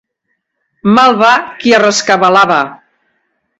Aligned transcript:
Mal 0.99 1.17
va 1.19 1.29
qui 1.61 1.75
a 1.77 1.83
rescabalar 1.85 2.45
va. 2.55 2.61